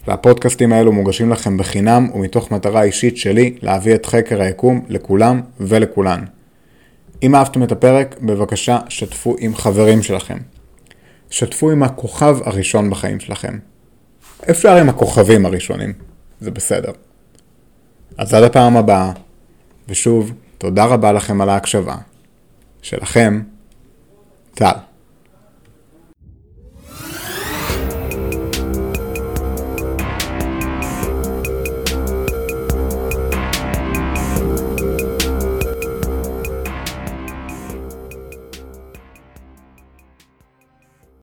והפודקאסטים 0.08 0.72
האלו 0.72 0.92
מוגשים 0.92 1.30
לכם 1.30 1.56
בחינם 1.56 2.08
ומתוך 2.14 2.50
מטרה 2.50 2.82
אישית 2.82 3.16
שלי 3.16 3.56
להביא 3.62 3.94
את 3.94 4.06
חקר 4.06 4.40
היקום 4.40 4.84
לכולם 4.88 5.40
ולכולן. 5.60 6.24
אם 7.22 7.34
אהבתם 7.34 7.62
את 7.62 7.72
הפרק, 7.72 8.16
בבקשה 8.20 8.78
שתפו 8.88 9.36
עם 9.38 9.54
חברים 9.54 10.02
שלכם. 10.02 10.38
שתפו 11.30 11.70
עם 11.70 11.82
הכוכב 11.82 12.38
הראשון 12.44 12.90
בחיים 12.90 13.20
שלכם. 13.20 13.58
אפשר 14.50 14.76
עם 14.76 14.88
הכוכבים 14.88 15.46
הראשונים, 15.46 15.92
זה 16.40 16.50
בסדר. 16.50 16.92
אז 18.18 18.34
עד 18.34 18.42
הפעם 18.42 18.76
הבאה, 18.76 19.12
ושוב, 19.88 20.32
תודה 20.58 20.84
רבה 20.84 21.12
לכם 21.12 21.40
על 21.40 21.48
ההקשבה. 21.48 21.96
שלכם, 22.82 23.42
טל. 24.54 24.87